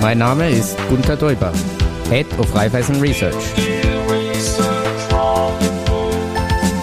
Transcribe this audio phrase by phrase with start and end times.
[0.00, 1.52] Mein Name ist Gunther Däuber,
[2.08, 3.34] Head of Raiffeisen Research.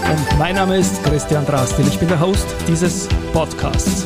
[0.04, 1.88] Und mein Name ist Christian Drastil.
[1.88, 4.06] Ich bin der Host dieses Podcasts.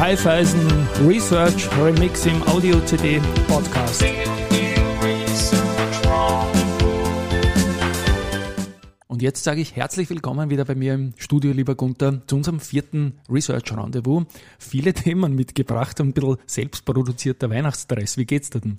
[0.00, 4.04] Raiffeisen Research Remix im Audio-CD Podcast.
[9.16, 12.60] Und jetzt sage ich herzlich willkommen wieder bei mir im Studio, lieber Gunther, zu unserem
[12.60, 14.24] vierten Research Rendezvous.
[14.58, 18.18] Viele Themen mitgebracht und ein bisschen selbstproduzierter Weihnachtsstress.
[18.18, 18.78] Wie geht's dir denn?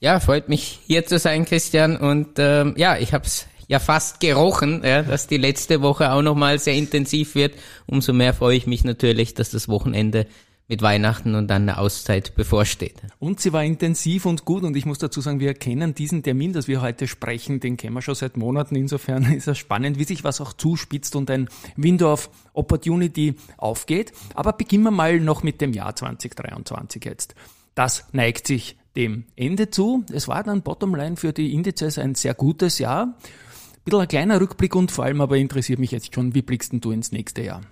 [0.00, 1.96] Ja, freut mich hier zu sein, Christian.
[1.96, 6.20] Und ähm, ja, ich habe es ja fast gerochen, ja, dass die letzte Woche auch
[6.20, 7.54] nochmal sehr intensiv wird.
[7.86, 10.26] Umso mehr freue ich mich natürlich, dass das Wochenende
[10.68, 13.00] mit Weihnachten und dann eine Auszeit bevorsteht.
[13.18, 16.52] Und sie war intensiv und gut und ich muss dazu sagen, wir kennen diesen Termin,
[16.52, 18.76] dass wir heute sprechen, den kennen wir schon seit Monaten.
[18.76, 24.12] Insofern ist es spannend, wie sich was auch zuspitzt und ein Window of Opportunity aufgeht.
[24.34, 27.34] Aber beginnen wir mal noch mit dem Jahr 2023 jetzt.
[27.74, 30.04] Das neigt sich dem Ende zu.
[30.12, 33.16] Es war dann Bottomline für die Indizes ein sehr gutes Jahr.
[33.86, 36.90] Ein ein kleiner Rückblick und vor allem aber interessiert mich jetzt schon, wie blickst du
[36.90, 37.62] ins nächste Jahr?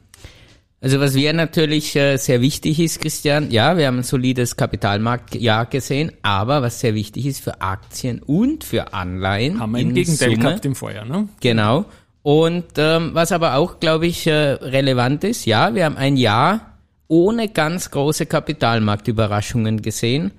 [0.87, 5.67] Also was wir natürlich äh, sehr wichtig ist, Christian, ja, wir haben ein solides Kapitalmarktjahr
[5.67, 9.59] gesehen, aber was sehr wichtig ist für Aktien und für Anleihen.
[9.59, 11.29] Haben wir im Gegenteil Summe, gehabt im Vorjahr, ne?
[11.41, 11.87] Genau.
[12.23, 16.79] Und ähm, was aber auch, glaube ich, äh, relevant ist, ja, wir haben ein Jahr
[17.09, 20.31] ohne ganz große Kapitalmarktüberraschungen gesehen.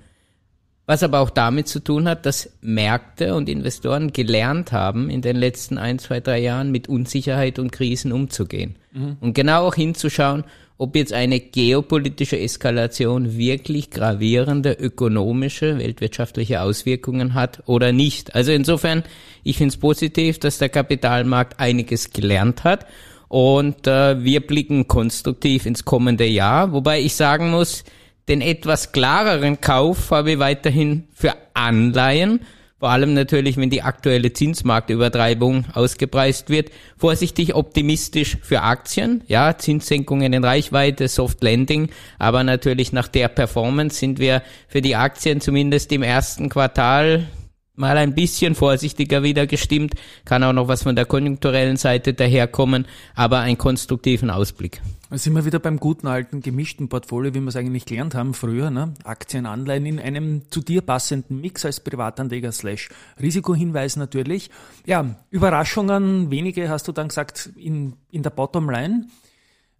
[0.88, 5.36] Was aber auch damit zu tun hat, dass Märkte und Investoren gelernt haben, in den
[5.36, 8.76] letzten ein, zwei, drei Jahren mit Unsicherheit und Krisen umzugehen.
[8.94, 9.18] Mhm.
[9.20, 10.44] Und genau auch hinzuschauen,
[10.78, 18.34] ob jetzt eine geopolitische Eskalation wirklich gravierende ökonomische, weltwirtschaftliche Auswirkungen hat oder nicht.
[18.34, 19.02] Also insofern,
[19.44, 22.86] ich finde es positiv, dass der Kapitalmarkt einiges gelernt hat
[23.28, 27.84] und äh, wir blicken konstruktiv ins kommende Jahr, wobei ich sagen muss,
[28.28, 32.40] den etwas klareren Kauf habe ich weiterhin für Anleihen,
[32.78, 36.70] vor allem natürlich, wenn die aktuelle Zinsmarktübertreibung ausgepreist wird.
[36.96, 41.88] Vorsichtig optimistisch für Aktien, ja, Zinssenkungen in Reichweite, Soft Landing,
[42.20, 47.26] aber natürlich nach der Performance sind wir für die Aktien zumindest im ersten Quartal
[47.74, 49.94] mal ein bisschen vorsichtiger wieder gestimmt,
[50.24, 54.80] kann auch noch was von der konjunkturellen Seite daherkommen, aber einen konstruktiven Ausblick.
[55.10, 58.34] Da sind wir wieder beim guten alten gemischten Portfolio, wie wir es eigentlich gelernt haben
[58.34, 58.92] früher, ne?
[59.04, 64.50] Aktien, Anleihen in einem zu dir passenden Mix als Privatanleger slash Risikohinweis natürlich.
[64.84, 69.06] Ja, Überraschungen, wenige hast du dann gesagt in, in der Bottomline.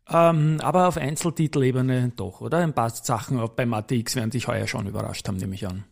[0.08, 2.58] Ähm, aber auf Einzeltitelebene doch, oder?
[2.58, 5.84] Ein paar Sachen beim ATX werden dich heuer schon überrascht haben, nehme ich an.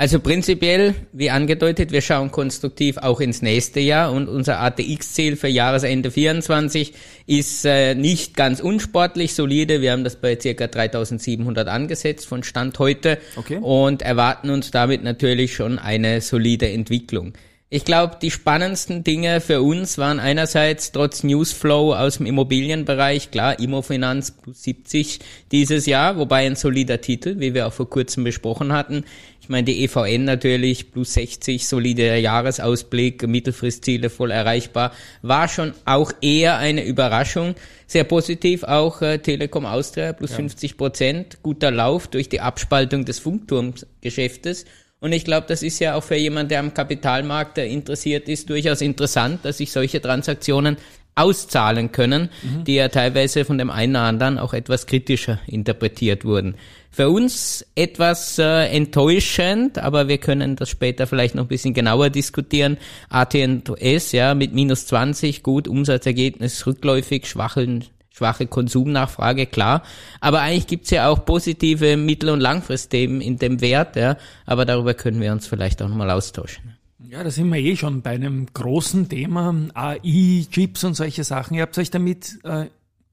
[0.00, 5.48] Also prinzipiell, wie angedeutet, wir schauen konstruktiv auch ins nächste Jahr und unser ATX-Ziel für
[5.48, 6.94] Jahresende 24
[7.26, 9.82] ist äh, nicht ganz unsportlich, solide.
[9.82, 10.68] Wir haben das bei ca.
[10.68, 13.58] 3700 angesetzt von Stand heute okay.
[13.60, 17.34] und erwarten uns damit natürlich schon eine solide Entwicklung.
[17.72, 23.60] Ich glaube, die spannendsten Dinge für uns waren einerseits trotz Newsflow aus dem Immobilienbereich, klar,
[23.60, 25.20] Immofinanz plus 70
[25.52, 29.04] dieses Jahr, wobei ein solider Titel, wie wir auch vor kurzem besprochen hatten.
[29.50, 36.12] Ich meine, die EVN natürlich plus 60, solider Jahresausblick, Mittelfristziele voll erreichbar, war schon auch
[36.20, 37.56] eher eine Überraschung.
[37.88, 40.36] Sehr positiv auch äh, Telekom Austria plus ja.
[40.36, 44.66] 50 Prozent, guter Lauf durch die Abspaltung des Funkturmgeschäftes
[45.00, 48.82] und ich glaube, das ist ja auch für jemanden, der am Kapitalmarkt interessiert ist, durchaus
[48.82, 50.76] interessant, dass sich solche Transaktionen
[51.14, 52.64] auszahlen können, mhm.
[52.64, 56.54] die ja teilweise von dem einen oder anderen auch etwas kritischer interpretiert wurden.
[56.90, 62.10] Für uns etwas äh, enttäuschend, aber wir können das später vielleicht noch ein bisschen genauer
[62.10, 62.78] diskutieren.
[63.08, 69.82] AT&S, ja, mit minus 20, gut, Umsatzergebnis rückläufig, schwachen schwache Konsumnachfrage, klar.
[70.20, 74.16] Aber eigentlich gibt's ja auch positive Mittel- und Langfristthemen in dem Wert, ja.
[74.44, 76.79] Aber darüber können wir uns vielleicht auch nochmal austauschen.
[77.08, 81.54] Ja, da sind wir eh schon bei einem großen Thema, AI, Chips und solche Sachen.
[81.54, 82.66] Ihr habt euch damit äh,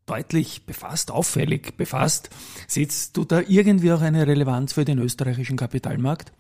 [0.05, 2.29] deutlich befasst, auffällig befasst.
[2.67, 6.31] Seht du da irgendwie auch eine Relevanz für den österreichischen Kapitalmarkt?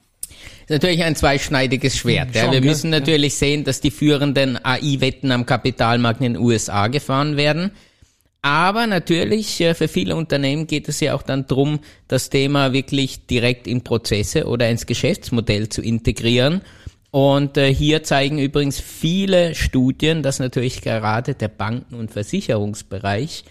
[0.67, 2.35] Das ist natürlich ein zweischneidiges Schwert.
[2.35, 2.51] Ja.
[2.51, 7.71] Wir müssen natürlich sehen, dass die führenden AI-Wetten am Kapitalmarkt in den USA gefahren werden.
[8.41, 13.25] Aber natürlich, äh, für viele Unternehmen geht es ja auch dann drum, das Thema wirklich
[13.25, 16.61] direkt in Prozesse oder ins Geschäftsmodell zu integrieren.
[17.11, 23.43] Und äh, hier zeigen übrigens viele Studien, dass natürlich gerade der Banken- und Versicherungsbereich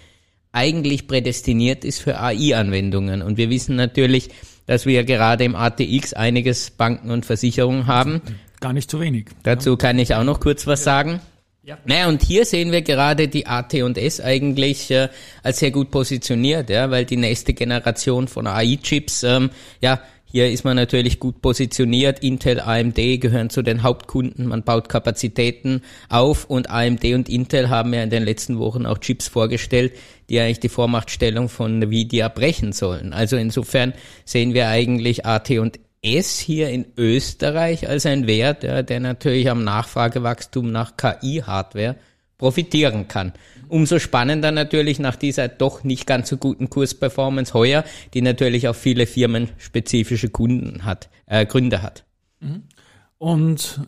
[0.52, 3.22] eigentlich prädestiniert ist für AI-Anwendungen.
[3.22, 4.30] Und wir wissen natürlich,
[4.66, 8.20] dass wir gerade im ATX einiges Banken und Versicherungen haben.
[8.60, 9.26] Gar nicht zu wenig.
[9.42, 11.20] Dazu kann ich auch noch kurz was sagen.
[11.62, 11.78] Ja.
[11.84, 15.08] Naja, und hier sehen wir gerade die AT&S eigentlich äh,
[15.42, 19.50] als sehr gut positioniert, ja, weil die nächste Generation von AI-Chips, ähm,
[19.80, 20.00] ja,
[20.36, 22.18] hier ist man natürlich gut positioniert.
[22.18, 24.46] Intel, AMD gehören zu den Hauptkunden.
[24.46, 25.80] Man baut Kapazitäten
[26.10, 29.94] auf und AMD und Intel haben ja in den letzten Wochen auch Chips vorgestellt,
[30.28, 33.14] die eigentlich die Vormachtstellung von Nvidia brechen sollen.
[33.14, 33.94] Also insofern
[34.26, 39.64] sehen wir eigentlich AT und S hier in Österreich als ein Wert, der natürlich am
[39.64, 41.96] Nachfragewachstum nach KI-Hardware
[42.38, 43.32] profitieren kann.
[43.68, 47.84] Umso spannender natürlich nach dieser doch nicht ganz so guten Kursperformance heuer,
[48.14, 52.04] die natürlich auch viele firmenspezifische Kunden hat, äh, Gründe hat.
[52.40, 52.62] Mhm.
[53.18, 53.80] Und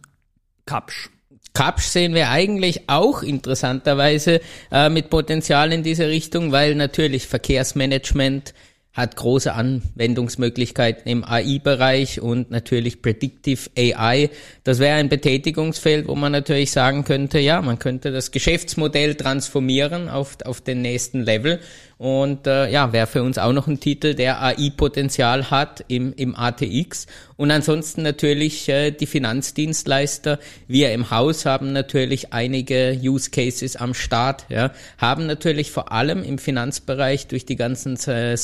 [0.66, 1.10] Kapsch.
[1.52, 4.40] Kapsch sehen wir eigentlich auch interessanterweise
[4.70, 8.54] äh, mit Potenzial in diese Richtung, weil natürlich Verkehrsmanagement,
[8.98, 14.28] hat große Anwendungsmöglichkeiten im AI-Bereich und natürlich Predictive AI.
[14.64, 20.08] Das wäre ein Betätigungsfeld, wo man natürlich sagen könnte, ja, man könnte das Geschäftsmodell transformieren
[20.08, 21.60] auf, auf den nächsten Level
[21.98, 26.36] und äh, ja, wäre für uns auch noch ein Titel, der AI-Potenzial hat im, im
[26.36, 27.08] ATX.
[27.36, 30.38] Und ansonsten natürlich äh, die Finanzdienstleister.
[30.68, 36.22] Wir im Haus haben natürlich einige Use Cases am Start, ja, haben natürlich vor allem
[36.22, 38.36] im Finanzbereich durch die ganzen äh,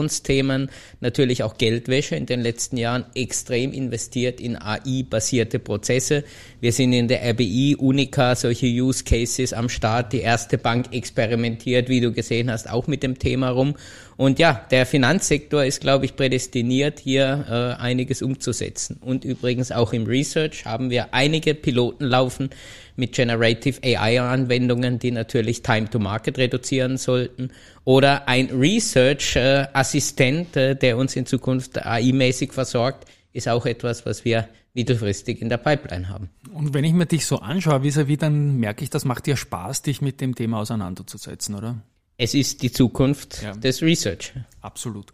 [0.00, 0.70] Sanktionsthemen
[1.00, 6.24] natürlich auch Geldwäsche in den letzten Jahren extrem investiert in AI-basierte Prozesse.
[6.60, 10.12] Wir sind in der RBI, Unica, solche Use Cases am Start.
[10.12, 13.74] Die erste Bank experimentiert, wie du gesehen hast, auch mit dem Thema rum.
[14.16, 18.98] Und ja, der Finanzsektor ist, glaube ich, prädestiniert, hier äh, einiges umzusetzen.
[19.00, 22.50] Und übrigens auch im Research haben wir einige Piloten laufen
[22.96, 27.50] mit Generative AI-Anwendungen, die natürlich Time to Market reduzieren sollten.
[27.84, 34.48] Oder ein Research-Assistent, äh, der uns in Zukunft AI-mäßig versorgt, ist auch etwas, was wir
[34.74, 36.30] mittelfristig in der Pipeline haben.
[36.52, 39.82] Und wenn ich mir dich so anschaue, vis-à-vis, dann merke ich, das macht dir Spaß,
[39.82, 41.82] dich mit dem Thema auseinanderzusetzen, oder?
[42.20, 43.52] Es ist die Zukunft ja.
[43.52, 44.34] des Research.
[44.60, 45.10] Absolut.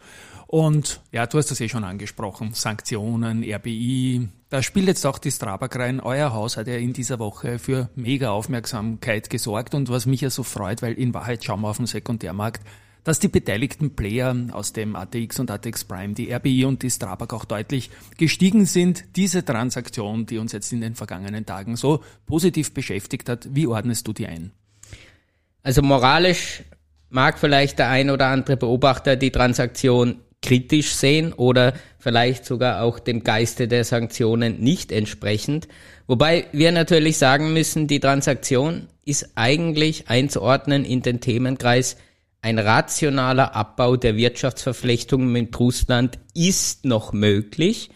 [0.49, 4.29] Und ja, du hast das eh schon angesprochen, Sanktionen, RBI.
[4.49, 6.01] Da spielt jetzt auch die Strabag rein.
[6.01, 9.77] Euer Haus hat ja in dieser Woche für mega Aufmerksamkeit gesorgt.
[9.77, 12.67] Und was mich ja so freut, weil in Wahrheit schauen wir auf den Sekundärmarkt,
[13.05, 17.33] dass die beteiligten Player aus dem ATX und ATX Prime, die RBI und die Strabag
[17.33, 19.05] auch deutlich gestiegen sind.
[19.15, 24.09] Diese Transaktion, die uns jetzt in den vergangenen Tagen so positiv beschäftigt hat, wie ordnest
[24.09, 24.51] du die ein?
[25.63, 26.65] Also moralisch
[27.11, 32.99] mag vielleicht der ein oder andere Beobachter die Transaktion kritisch sehen oder vielleicht sogar auch
[32.99, 35.67] dem Geiste der Sanktionen nicht entsprechend.
[36.07, 41.97] Wobei wir natürlich sagen müssen, die Transaktion ist eigentlich einzuordnen in den Themenkreis
[42.43, 47.91] ein rationaler Abbau der Wirtschaftsverflechtungen mit Russland ist noch möglich.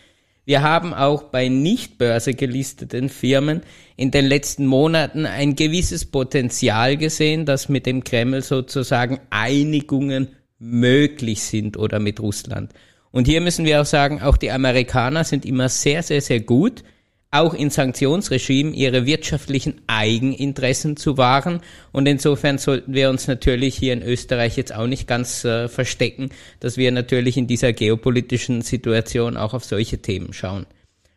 [0.45, 3.63] Wir haben auch bei nicht börsegelisteten Firmen
[3.97, 10.29] in den letzten Monaten ein gewisses Potenzial gesehen, dass mit dem Kreml sozusagen Einigungen
[10.59, 12.73] möglich sind oder mit Russland.
[13.11, 16.83] Und hier müssen wir auch sagen, auch die Amerikaner sind immer sehr, sehr, sehr gut
[17.31, 21.61] auch in Sanktionsregimen ihre wirtschaftlichen Eigeninteressen zu wahren.
[21.93, 26.31] Und insofern sollten wir uns natürlich hier in Österreich jetzt auch nicht ganz äh, verstecken,
[26.59, 30.67] dass wir natürlich in dieser geopolitischen Situation auch auf solche Themen schauen.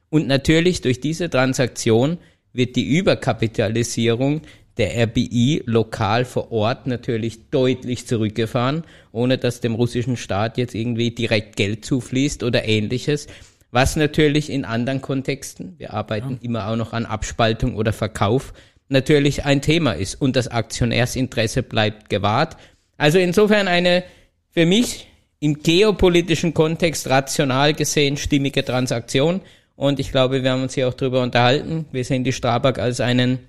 [0.09, 2.19] Und natürlich durch diese Transaktion
[2.53, 4.41] wird die Überkapitalisierung
[4.77, 11.11] der RBI lokal vor Ort natürlich deutlich zurückgefahren, ohne dass dem russischen Staat jetzt irgendwie
[11.11, 13.27] direkt Geld zufließt oder ähnliches.
[13.73, 16.37] Was natürlich in anderen Kontexten, wir arbeiten ja.
[16.43, 18.53] immer auch noch an Abspaltung oder Verkauf,
[18.87, 20.21] natürlich ein Thema ist.
[20.21, 22.55] Und das Aktionärsinteresse bleibt gewahrt.
[22.97, 24.03] Also insofern eine
[24.51, 25.07] für mich
[25.39, 29.41] im geopolitischen Kontext rational gesehen stimmige Transaktion.
[29.75, 31.85] Und ich glaube, wir haben uns hier auch darüber unterhalten.
[31.91, 33.39] Wir sehen die Strabag als einen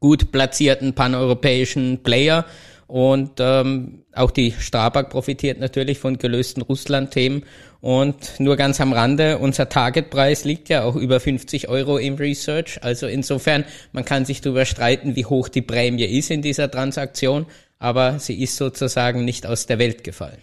[0.00, 2.44] gut platzierten paneuropäischen Player.
[2.94, 7.42] Und ähm, auch die Strabag profitiert natürlich von gelösten Russland-Themen.
[7.80, 12.78] Und nur ganz am Rande, unser Targetpreis liegt ja auch über 50 Euro im Research.
[12.84, 17.46] Also insofern, man kann sich darüber streiten, wie hoch die Prämie ist in dieser Transaktion,
[17.80, 20.38] aber sie ist sozusagen nicht aus der Welt gefallen.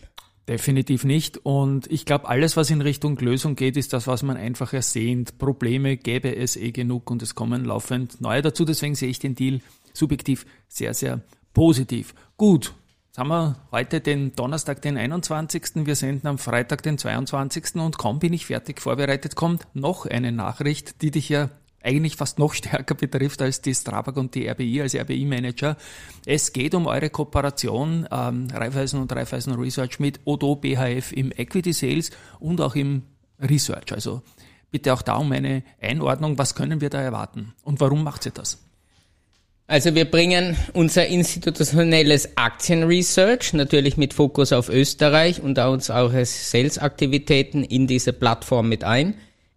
[0.50, 1.38] Definitiv nicht.
[1.46, 5.38] Und ich glaube, alles, was in Richtung Lösung geht, ist das, was man einfach ersehnt.
[5.38, 8.66] Probleme gäbe es eh genug und es kommen laufend neue dazu.
[8.66, 9.62] Deswegen sehe ich den Deal
[9.94, 11.22] subjektiv sehr, sehr
[11.54, 12.14] positiv.
[12.38, 12.74] Gut,
[13.12, 15.86] Jetzt haben wir heute den Donnerstag, den 21.
[15.86, 17.76] Wir senden am Freitag, den 22.
[17.76, 21.50] Und kaum bin ich fertig vorbereitet, kommt noch eine Nachricht, die dich ja
[21.84, 25.76] eigentlich fast noch stärker betrifft als die Strabag und die RBI als RBI-Manager.
[26.26, 31.74] Es geht um eure Kooperation ähm, Raiffeisen und Raiffeisen Research mit Odo BHF im Equity
[31.74, 33.04] Sales und auch im
[33.42, 33.92] Research.
[33.92, 34.22] Also
[34.70, 36.38] bitte auch da um eine Einordnung.
[36.38, 38.71] Was können wir da erwarten und warum macht ihr das?
[39.72, 47.64] Also wir bringen unser institutionelles Aktienresearch, natürlich mit Fokus auf Österreich und uns auch Sales-Aktivitäten
[47.64, 49.14] in diese Plattform mit ein.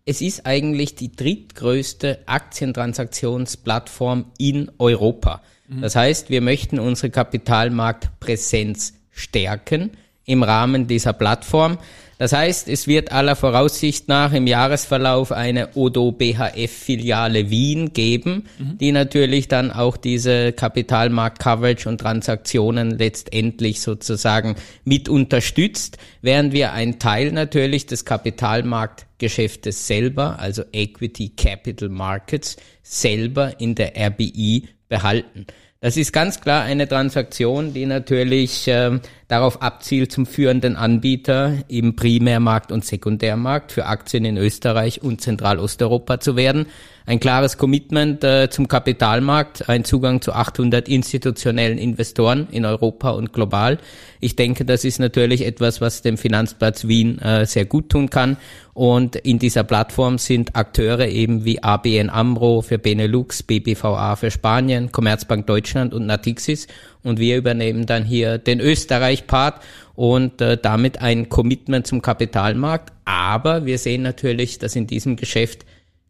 [0.06, 5.42] Es ist eigentlich die drittgrößte Aktientransaktionsplattform in Europa.
[5.66, 5.80] Mhm.
[5.80, 9.90] Das heißt, wir möchten unsere Kapitalmarktpräsenz stärken
[10.26, 11.78] im Rahmen dieser Plattform.
[12.18, 18.46] Das heißt, es wird aller Voraussicht nach im Jahresverlauf eine Odo BHF Filiale Wien geben,
[18.58, 18.78] mhm.
[18.78, 24.54] die natürlich dann auch diese Kapitalmarkt Coverage und Transaktionen letztendlich sozusagen
[24.84, 33.60] mit unterstützt, während wir einen Teil natürlich des Kapitalmarktgeschäftes selber, also Equity Capital Markets, selber
[33.60, 35.46] in der RBI behalten.
[35.84, 41.96] Das ist ganz klar eine Transaktion, die natürlich äh, darauf abzielt, zum führenden Anbieter im
[41.96, 46.66] Primärmarkt und Sekundärmarkt für Aktien in Österreich und Zentralosteuropa zu werden.
[47.06, 53.34] Ein klares Commitment äh, zum Kapitalmarkt, ein Zugang zu 800 institutionellen Investoren in Europa und
[53.34, 53.78] global.
[54.20, 58.38] Ich denke, das ist natürlich etwas, was dem Finanzplatz Wien äh, sehr gut tun kann.
[58.72, 64.90] Und in dieser Plattform sind Akteure eben wie ABN AMRO für Benelux, BBVA für Spanien,
[64.90, 66.68] Commerzbank Deutschland und Natixis.
[67.04, 69.62] Und wir übernehmen dann hier den Österreich-Part
[69.94, 72.92] und äh, damit ein Commitment zum Kapitalmarkt.
[73.04, 75.64] Aber wir sehen natürlich, dass in diesem Geschäft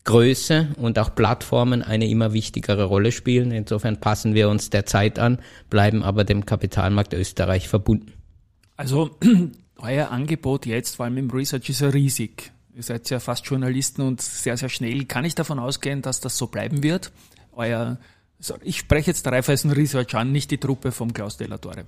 [0.04, 3.50] Größe und auch Plattformen eine immer wichtigere Rolle spielen.
[3.50, 5.38] Insofern passen wir uns der Zeit an,
[5.70, 8.12] bleiben aber dem Kapitalmarkt Österreich verbunden.
[8.76, 9.16] Also
[9.78, 12.52] euer Angebot jetzt, vor allem im Research, ist ja riesig.
[12.74, 15.04] Ihr seid ja fast Journalisten und sehr, sehr schnell.
[15.06, 17.12] Kann ich davon ausgehen, dass das so bleiben wird?
[17.52, 17.98] Euer,
[18.62, 21.84] ich spreche jetzt Raiffeisen Research an, nicht die Truppe vom Klaus Delatore.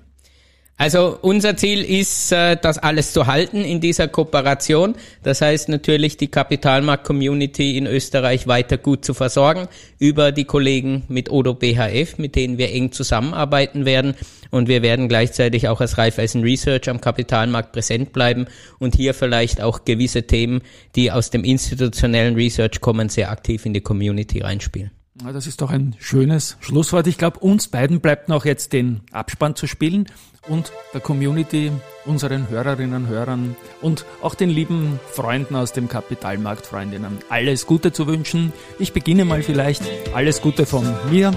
[0.78, 4.94] Also unser Ziel ist, äh, das alles zu halten in dieser Kooperation.
[5.22, 11.30] Das heißt natürlich, die Kapitalmarkt-Community in Österreich weiter gut zu versorgen über die Kollegen mit
[11.30, 14.14] Odo BHF, mit denen wir eng zusammenarbeiten werden.
[14.50, 18.44] Und wir werden gleichzeitig auch als Raiffeisen Research am Kapitalmarkt präsent bleiben
[18.78, 20.60] und hier vielleicht auch gewisse Themen,
[20.94, 24.90] die aus dem institutionellen Research kommen, sehr aktiv in die Community reinspielen.
[25.24, 27.06] Das ist doch ein schönes Schlusswort.
[27.06, 30.06] Ich glaube, uns beiden bleibt noch jetzt den Abspann zu spielen
[30.46, 31.72] und der Community,
[32.04, 37.92] unseren Hörerinnen und Hörern und auch den lieben Freunden aus dem Kapitalmarkt, Freundinnen, alles Gute
[37.92, 38.52] zu wünschen.
[38.78, 39.82] Ich beginne mal vielleicht.
[40.14, 41.32] Alles Gute von mir.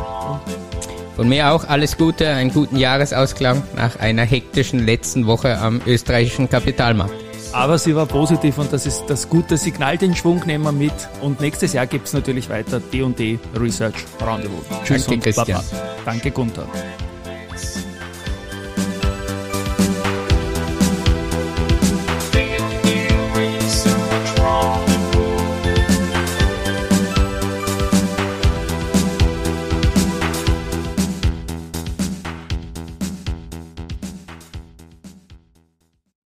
[1.16, 6.50] Von mir auch alles Gute, einen guten Jahresausklang nach einer hektischen letzten Woche am österreichischen
[6.50, 7.29] Kapitalmarkt.
[7.52, 10.94] Aber sie war positiv und das ist das gute Signal, den Schwung nehmen wir mit.
[11.22, 14.64] Und nächstes Jahr gibt es natürlich weiter D&D Research Roundabout.
[14.84, 15.64] Tschüss Danke, und Christian.
[15.72, 15.84] Baba.
[16.06, 16.68] Danke Gunther.